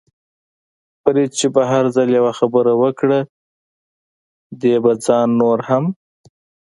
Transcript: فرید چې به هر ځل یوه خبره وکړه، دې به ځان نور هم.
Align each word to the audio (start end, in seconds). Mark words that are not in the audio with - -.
فرید 1.01 1.31
چې 1.39 1.47
به 1.53 1.61
هر 1.71 1.85
ځل 1.95 2.07
یوه 2.17 2.33
خبره 2.39 2.73
وکړه، 2.81 3.19
دې 4.61 4.75
به 4.83 4.91
ځان 5.05 5.27
نور 5.41 5.59
هم. 5.69 5.85